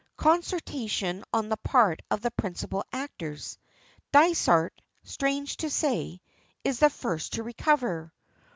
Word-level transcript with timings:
Consternation 0.17 1.23
on 1.31 1.49
the 1.49 1.57
part 1.57 2.01
of 2.09 2.21
the 2.21 2.31
principal 2.31 2.83
actors. 2.91 3.59
Dysart, 4.11 4.73
strange 5.03 5.57
to 5.57 5.69
say, 5.69 6.21
is 6.63 6.79
the 6.79 6.89
first 6.89 7.33
to 7.33 7.43
recover. 7.43 8.11